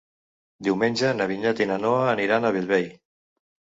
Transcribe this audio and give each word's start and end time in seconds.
Diumenge 0.67 1.13
na 1.21 1.29
Vinyet 1.33 1.63
i 1.63 1.71
na 1.75 1.79
Noa 1.87 2.11
aniran 2.17 2.53
a 2.53 2.57
Bellvei. 2.61 2.95